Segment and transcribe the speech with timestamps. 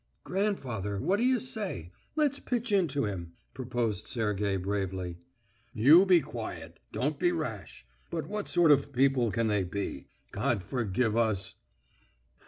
[0.23, 1.91] "Grandfather, what d'you say?
[2.15, 5.19] Let's pitch into him!" proposed Sergey bravely.
[5.75, 6.79] "You be quiet!
[6.91, 7.85] Don't be rash!
[8.09, 10.07] But what sort of people can they be?
[10.31, 11.53] God forgive us...."